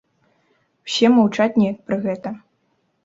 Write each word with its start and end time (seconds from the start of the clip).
Усе 0.87 1.11
маўчаць 1.17 1.49
неяк 1.61 1.77
пра 1.91 1.97
гэта. 2.07 2.29